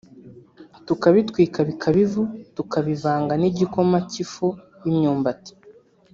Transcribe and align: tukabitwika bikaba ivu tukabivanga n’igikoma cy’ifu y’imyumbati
tukabitwika 0.85 1.59
bikaba 1.69 1.97
ivu 2.05 2.23
tukabivanga 2.55 3.33
n’igikoma 3.37 3.97
cy’ifu 4.09 4.47
y’imyumbati 4.83 5.51